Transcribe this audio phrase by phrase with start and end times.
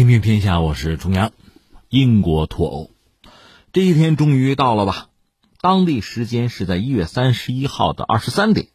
[0.00, 1.30] 听评天下，我是重阳。
[1.90, 2.90] 英国脱欧
[3.70, 5.08] 这一天终于到了吧？
[5.60, 8.68] 当地时间是在一月三十一号的二十三点，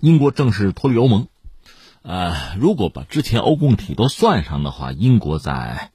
[0.00, 1.28] 英国正式脱离欧盟。
[2.02, 5.92] 呃，如果把之前欧共体都算上的话，英国在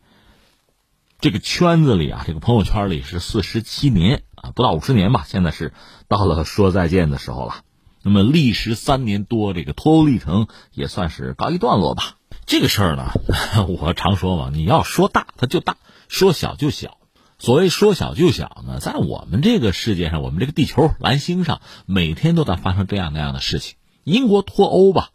[1.20, 5.26] 这个圈子里啊，这个朋友圈里是四十七年啊，不到五十年吧。
[5.28, 5.74] 现在是
[6.08, 7.66] 到了说再见的时候了。
[8.02, 12.16] 那么历时三年多，这个脱欧历程也算是告一段落吧。
[12.46, 13.12] 这个事儿呢，
[13.67, 15.76] 我常说嘛，你要说大，它就大；
[16.08, 16.98] 说小就小。
[17.40, 23.77] 所谓说小就小呢，在我们这个世界上，我们这个地球蓝星上，每天都在发生这样那样的事情。
[24.04, 25.09] 英国脱欧吧，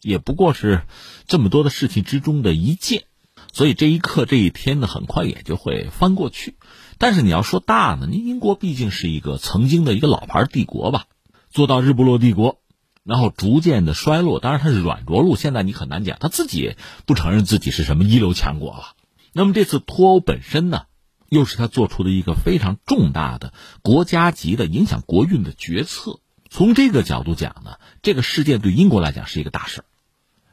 [0.00, 0.82] 也不过是
[1.26, 3.04] 这么多的事情之中的一件。
[3.52, 6.56] 所以这一刻这一天呢，很快也就会翻过去。
[6.98, 11.04] 但是你要说大呢，你英国毕竟是一个曾经的一个老牌帝国吧，
[11.50, 12.58] 做到日不落帝国。
[13.06, 15.36] 然后逐渐的衰落，当然它是软着陆。
[15.36, 16.74] 现在你很难讲，他自己
[17.06, 18.96] 不承认自己是什么一流强国了。
[19.32, 20.82] 那么这次脱欧本身呢，
[21.28, 26.18] 又是他做出的一个非常重大的国家级的影响国运的决策。
[26.50, 29.84] 从这个角度讲呢，这个事件对英国来讲是一个大事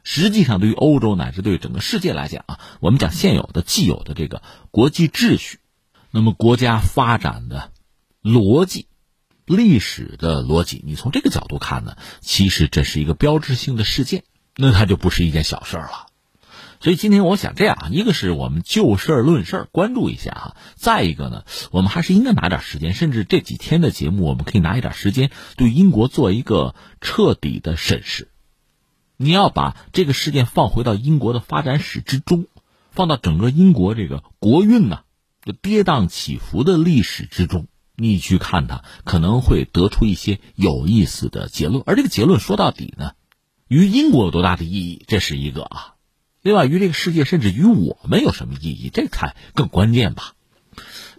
[0.02, 5.60] 实际上，对于欧洲乃至对整个世界来讲啊，我们讲现有的既有的这个国际秩序，
[6.10, 7.72] 那么国家发展的
[8.22, 8.86] 逻辑。
[9.46, 14.24] 历史的逻辑，你从这个角度看呢，其实这是一个标志性的事件，
[14.56, 16.06] 那它就不是一件小事儿了。
[16.80, 28.28] 所以今天我想这样啊，一个是我们就事论事关注一下哈；再一个呢，我们还是应该拿点时间，甚至这几天的节目，我们可以拿一点时间对英国做一个彻底的审视。
[29.16, 32.46] 你要把这个事件放回到英国的发展史之中，
[32.90, 35.00] 放到整个英国这个国运呢，
[35.42, 37.66] 就跌宕起伏的历史之中。
[37.96, 41.82] 你去看它，可能会得出一些有意思的结论。
[41.86, 43.12] 而这个结论说到底呢，
[43.68, 45.94] 于英国有多大的意义，这是一个啊；
[46.42, 50.32] 另外，于这个世界，甚至于我们有什么意义，这才更关键吧。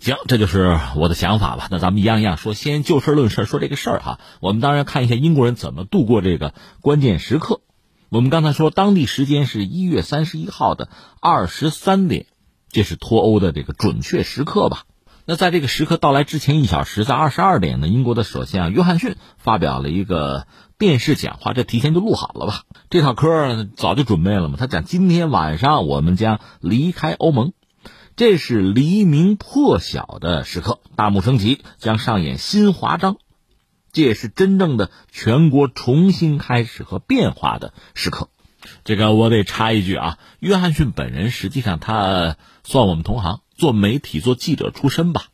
[0.01, 1.69] 行，这就是我的想法吧。
[1.71, 4.19] 那咱们一样一样说，先就事论事说这个事儿哈。
[4.41, 7.61] 我们当然看一下英国人怎么度过这个关键时刻。
[8.09, 10.89] 我们刚才说，当地时间是一月三十一号的
[11.21, 12.27] 二十三点，
[12.69, 14.83] 这是脱欧的这个准确时刻吧。
[15.27, 20.45] 那在这个时刻到来之前一小时，在二十二点呢，英国的首相约翰逊发表了一个
[20.77, 22.61] 电视讲话，这提前就录好了吧？
[22.91, 24.55] 这套嗑早就准备了嘛。
[24.59, 27.53] 他讲今天晚上我们将离开欧盟，
[28.15, 33.17] 这是黎明破晓的时刻，大幕升起，将上演新华章，
[33.91, 38.29] 这也是真正的全国重新开始和变化的时刻。
[38.83, 43.41] 这个我得插一句啊，约翰逊本人实际上他算我们同行。
[43.55, 45.27] 做媒体、做记者出身吧，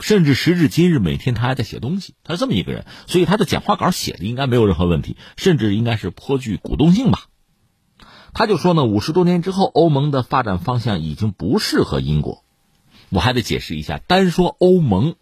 [0.00, 2.14] 甚至时至今日，每天他还在写东西。
[2.24, 7.26] 他是这么一个人，所以他的讲话稿写的应该没有任何问题，甚至应该是颇具鼓动性吧。
[8.32, 12.44] 他就说呢，五十多年之后，欧盟的发展方向已经不适合英国。
[13.10, 15.14] 我还得解释一下，单说欧盟，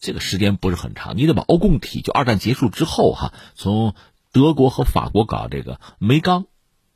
[0.00, 3.94] 这个时间不是很长，你得把欧共体就二战结束之后哈，从
[4.32, 6.46] 德国和法国搞这个煤钢，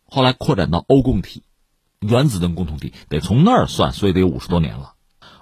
[0.05, 1.45] 后来扩展到欧共体。
[2.03, 4.93] 原子能共同体得从那儿算，所以得有五十多年了。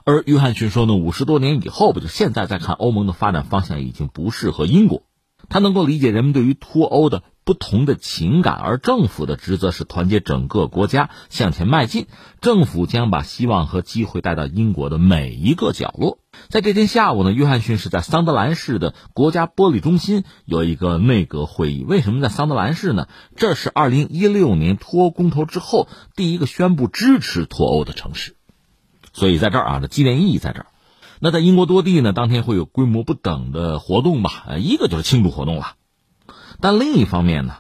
[0.05, 5.03] 而约翰逊说呢，五十多年以后，不就现在再看欧盟的发展方向已经不适合英国。
[5.49, 12.07] 他能够理解人们对于脱欧的不同的情感，而政府的职责是团结整个国家向前迈进。
[12.41, 16.20] 政府将把希望和机会带到英国的每一个角落。
[16.49, 21.85] 在这天下午呢，约翰逊是在桑德兰市的国家玻璃中心有一个内阁会议。
[21.85, 23.07] 为什么在桑德兰市呢？
[23.37, 28.35] 这是二零一六年脱欧公投之后第一个宣布支持脱欧的城市，
[29.13, 30.67] 所以在这儿啊，这纪念意义在这儿。
[31.21, 34.57] 那在英国多地呢，当天会有规模不等的活动吧？
[34.59, 35.75] 一个就是庆祝活动了，
[36.61, 37.59] 但另一方面呢，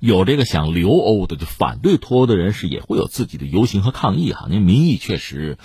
[0.00, 4.46] 有这个想留欧的，就反对脱欧的人士也会有自己的游行和抗议哈。
[4.50, 5.58] 那民意确实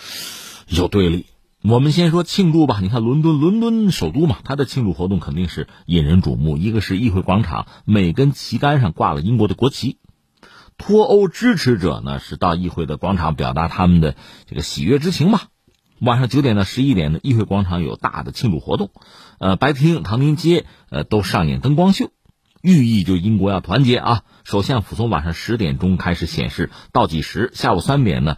[0.68, 1.26] 有对立。
[1.66, 2.80] 我们先说庆祝吧。
[2.82, 6.58] 你看伦敦，伦敦首都嘛，它的庆祝活动肯定是引人瞩目。
[6.58, 9.98] 一个是议会广场，每根旗杆上挂了英国的国旗，
[10.78, 15.44] 脱欧支持者呢是到议会的广场表达他们的这个喜悦之情吧。
[16.02, 18.92] 晚上九点到十一点呢，议会广场有大的庆祝活动，
[19.40, 22.12] 呃，白厅、唐宁街，呃，都上演灯光秀，
[22.62, 24.24] 寓意就英国要团结啊。
[24.44, 28.36] 首相府从晚上十点钟开始显示倒计时，下午三点呢，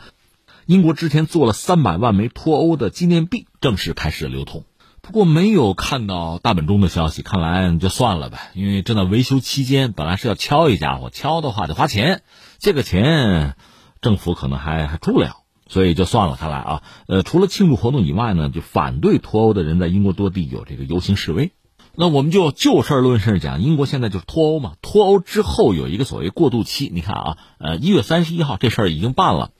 [0.66, 4.64] 英国之前做了三百万枚脱欧的纪念币正式开始流通，
[5.02, 12.24] 不过没有看到大本钟的消息，看来就算了呗，因为正在维修期间，本来是要敲一家伙，敲的话得花钱，
[12.58, 13.56] 这个钱
[14.02, 15.44] 政府可能还还出不了。
[15.68, 21.52] 所以就算了，看来啊，呃，除了庆祝活动以外呢，就反对脱欧的人在英国多地有这个游行示威。
[21.96, 26.92] 那我们就就事论事讲，英国现在就是脱欧嘛，脱欧之后有一个所谓过渡期。
[26.94, 29.52] 你看啊，呃，一月三十一号这事儿已经办了，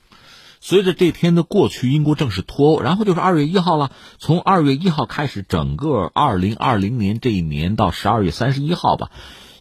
[0.60, 3.92] 随着这天的过去，英国正式脱欧，然后就是二月一号了。
[4.18, 9.10] 从二月一号开始，整个二零二零年这一年到十二月三十一号吧，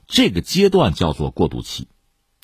[0.07, 1.87] 这个阶段叫做过渡期。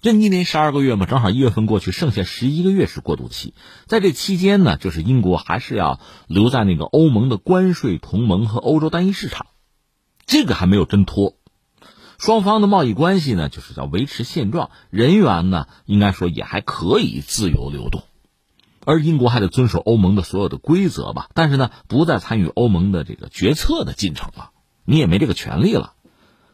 [0.01, 3.53] 这一年十二个月嘛，正好一月份过去，剩下十一个月是过渡期。
[3.85, 9.45] 在这期间呢，就是英国还是要留在那个欧盟的关税同盟和欧洲单一市场，
[10.25, 11.37] 这个还没有真脱。
[12.17, 18.03] 双方的贸易关系呢，就是叫维持现状，人员呢，应该说也还可以自由流动，
[18.85, 21.29] 而英国还得遵守欧盟的所有的规则吧。
[21.33, 24.51] 但是呢，不再参与欧盟的这个决策的进程了，
[24.85, 25.93] 你也没这个权利了。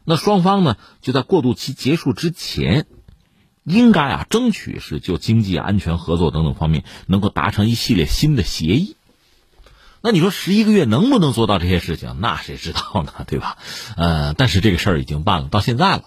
[0.04, 2.88] 那双方呢，就在过渡期结束之前，
[3.64, 8.96] 应该啊，争取是就经济安全合作等等方面能够达成一系列新的协议。
[10.00, 12.18] 那你说十一个月能不能做到这些事情？
[12.22, 13.26] 那谁知道呢？
[13.28, 13.58] 对吧？
[13.98, 16.04] 呃，但是这个事儿已经办了，到现在了。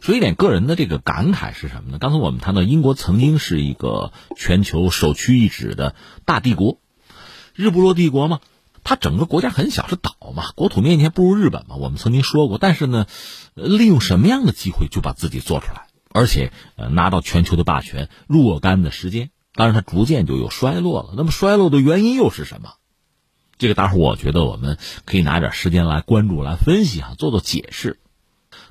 [0.00, 1.98] 说一点个人的这个感慨是什么呢？
[1.98, 5.94] 刚才我们谈到，英国曾经是一个全球首屈一指的
[6.24, 6.78] 大帝国，
[7.54, 8.40] 日不落帝国嘛。
[8.82, 11.76] 它整个国家很小，是岛嘛，国土面积不如日本嘛。
[11.76, 13.04] 我们曾经说过，但是呢，
[13.54, 16.50] 利用什么样的机会就把自己做出来，而且
[16.90, 19.30] 拿到全球的霸权若干的时间。
[19.54, 21.12] 当然，它逐渐就有衰落了。
[21.14, 22.72] 那么衰落的原因又是什么？
[23.58, 27.98] 这个待会儿我觉得我们可以拿点时间来关注、来分析啊，做做解释。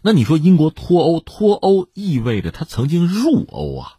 [0.02, 3.94] 那你说英国脱欧，脱欧意味着他曾经入欧啊？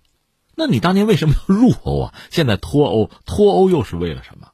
[0.54, 2.14] 那你当年为什么要入欧啊？
[2.30, 4.48] 现在脱欧，脱欧又是为了什么？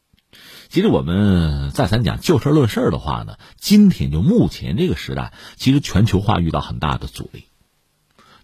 [0.68, 7.44] 其实我们再三讲就事论事的话呢，今天就目前这个时代，其实全球化遇到很大的阻力。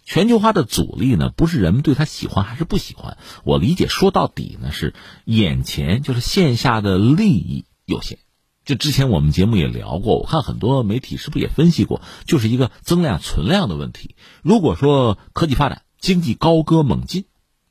[0.05, 4.93] 全球化的阻力呢，不是人们对他喜欢还是不喜欢，我理解说到底呢是
[5.25, 7.65] 眼前就是线下的利益。
[7.85, 8.17] 有限，
[8.65, 14.15] 就之前我们节目也聊过，我看很多媒体是不是也分析过，就是一个增量存量的问题。
[14.41, 17.25] 如果说科技发展、经济高歌猛进、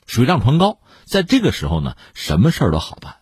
[0.07, 3.17] 水涨船高，在这个时候呢，什么事儿都好办。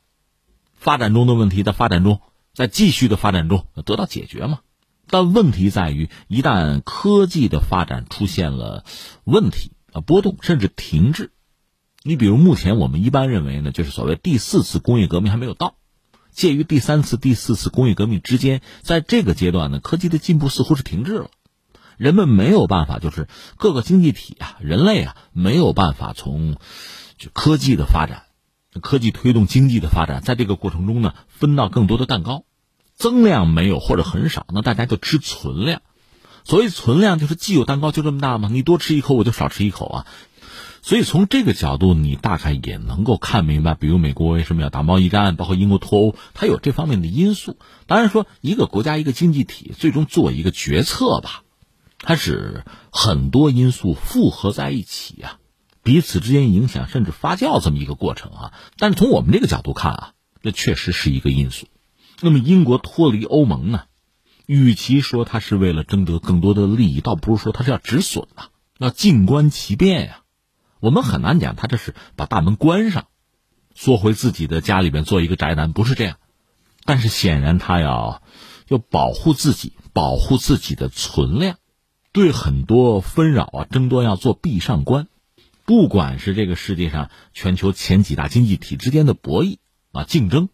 [0.75, 2.20] 发展中的问题在发展中，
[2.55, 4.61] 在继续的发展中得到解决嘛。
[5.06, 8.84] 但问题在于，一旦科技的发展出现了
[9.25, 11.32] 问题啊，波动甚至停滞，
[12.02, 15.75] 你比如目前我们一般认为呢，就是所谓第四次工业革命还没有到。
[16.32, 21.31] 介于第三次、第四次工业革命之间，在这个阶段呢，科技的进步似乎是停滞了，
[21.97, 26.56] 人们没有办法，就是各个经济体啊，人类啊，没有办法从
[27.19, 28.23] 就科技的发展，
[28.81, 32.44] 科技推动经济的发展，在这个过程中呢，分到更多的蛋糕，
[32.94, 35.82] 增量没有或者很少，那大家就吃存量，
[36.44, 38.49] 所谓存量就是既有蛋糕就这么大吗？
[38.50, 40.06] 你多吃一口，我就少吃一口啊。
[40.82, 47.59] 所以从这个角度，你大概也能够看明白，比如美国为什么要打贸易战，包括英国脱欧，它有这方面的因素。
[47.87, 51.43] 当然说，一个国家一个经济体最终做一个决策吧，
[51.99, 55.38] 它是很多因素复合在一起啊，
[55.82, 58.53] 彼此之间影响甚至发酵这么一个过程啊。
[58.79, 60.12] 但是从我们这个角度看啊，
[60.43, 61.67] 这确实是一个因素。
[62.23, 63.82] 那么英国脱离欧盟呢，
[64.47, 68.49] 与其说它是为了争得更多的利益，倒不如说它是要止损啊，
[68.79, 70.23] 要静观其变呀。
[70.81, 73.06] 我们很难讲，他这是把大门关上，
[73.75, 76.17] 缩回自己的家里边做一个宅男，不是这样。
[76.85, 78.23] 但是显然他要
[78.69, 81.56] 要保护自己，保护自己的存量，
[82.12, 85.06] 对很多纷扰啊争夺要做壁上观。
[85.67, 89.59] 不管是这个世界上全球前几大经济体之间的博弈
[89.93, 90.49] 啊竞争，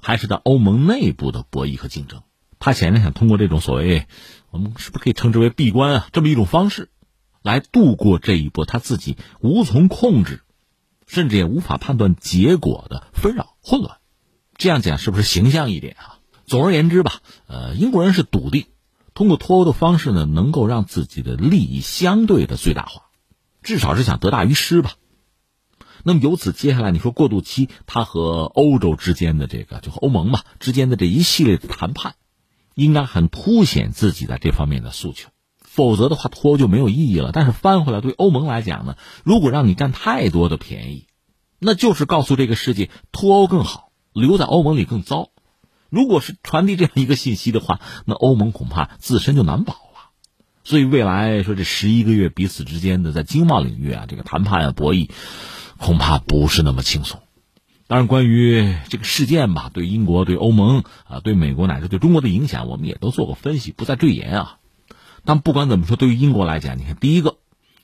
[0.00, 2.22] 还是在欧盟内部的博弈和竞争，
[2.58, 4.06] 他显然想通过这种所谓
[4.50, 6.88] 我们是不是可以称之为闭关啊这么一种方式。
[7.42, 10.42] 来度过这一波他自己无从控制，
[11.06, 13.98] 甚至也无法判断结果的纷扰混乱，
[14.56, 16.18] 这样讲是不是形象一点啊？
[16.46, 18.66] 总而言之吧，呃，英国人是笃定，
[19.14, 23.02] 通过脱欧的方式呢，能够让自己的利益相对的最大化，
[23.62, 24.94] 至少是想得大于失吧。
[26.04, 32.14] 那么由此接下来，你说过渡期，他和欧洲之间的这个，就和欧盟吧之间的这一系列的谈判，
[32.74, 35.28] 应该很凸显自己在这方面的诉求。
[35.78, 37.30] 否则的话，脱欧就没有意义了。
[37.32, 41.06] 但是翻回来，对欧盟来讲呢，如果让你占太多的便宜，
[41.60, 45.28] 那就是告诉这个世界脱欧更好，留在欧盟里更糟。
[45.88, 50.10] 如果是传递这样一个信息的话，那欧盟恐怕自身就难保了。
[50.64, 55.08] 所以未来说这十一个月彼此之间的在经贸领域啊，这个谈判啊博弈，
[55.78, 57.20] 恐怕不是那么轻松。
[57.86, 64.58] 当然，关于这个事件吧，对英国、对欧盟啊、对美国乃至对中国的影响，我们也都做过分析，不再赘言啊。
[65.28, 67.36] 但不管怎么说，对于英国来讲，你看，第一个，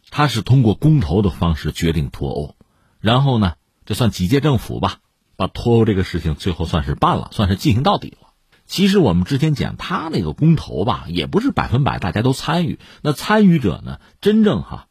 [0.08, 2.56] 他是通过公投的方式决定脱欧，
[3.00, 5.00] 然后呢，这算几届政府吧，
[5.36, 8.28] 把脱欧这个事情最后算是办了，算是进行到底了。
[8.64, 14.86] 其实我们之前讲他那个公投吧，也不是百分百大家都参与，那参与者呢，真正哈，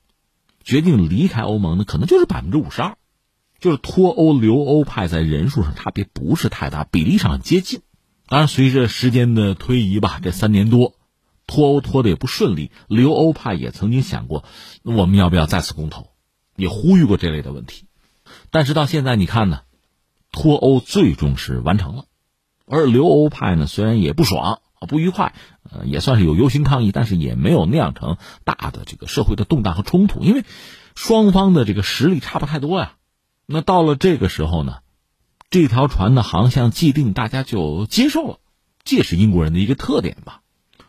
[0.63, 2.97] 决定离开欧盟的可能就是百分之五十二，
[3.59, 7.81] 就是脱欧留欧派在人数上差别不是太大，比例上接近。
[8.27, 10.93] 当然，随着时间的推移吧，这三年多，
[11.47, 14.45] 脱欧脱的也不顺利，留欧派也曾经想过，
[14.83, 16.09] 我们要不要再次公投，
[16.55, 17.85] 也呼吁过这类的问题。
[18.49, 19.61] 但是到现在，你看呢，
[20.31, 22.05] 脱欧最终是完成了，
[22.65, 25.33] 而留欧派呢，虽然也不爽啊，不愉快，
[25.69, 30.45] 呃，也算是有游行抗议，但是也没有酿成大的这个社会的动荡和冲突，因为
[30.95, 32.93] 双方的这个实力差不太多呀。
[33.45, 34.77] 那到了这个时候呢，
[35.49, 38.39] 这条船的航向既定，大家就接受了，
[38.85, 40.42] 这也是英国人的一个特点吧。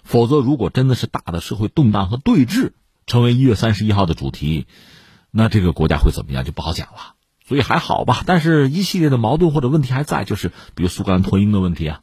[0.05, 2.73] 否则，如果真的是大的社会动荡和对峙
[3.07, 4.67] 成为一月三十一号的主题，
[5.31, 7.15] 那这个国家会怎么样就不好讲了。
[7.47, 12.01] 所以还好吧，但是一系列的矛盾或者问题还在，就是比如苏格兰脱英的问题啊，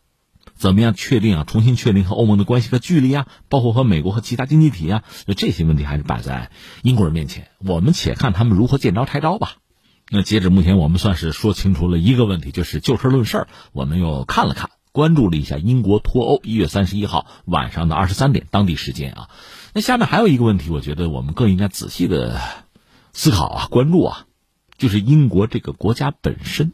[0.54, 6.52] 怎么样确定啊，重新确定和欧盟的关系和距离啊，包括和美国和其他经济体啊，就这些问题还是摆在
[6.84, 7.48] 英国人面前。
[7.58, 9.54] 我们且看他们如何见招拆招吧。
[10.10, 16.40] 那截止目前，我们算是说清楚了一个问题，就是就事论事我们又看了看，关注了一下英国脱欧。
[16.44, 19.30] 一月三十一号晚上的二十三点，当地时间啊。
[19.74, 22.40] 那下面还有一个问题，我觉得我们更应该仔细的
[23.14, 24.26] 思考啊，关注啊，
[24.78, 26.74] 就是英国这个国家本身。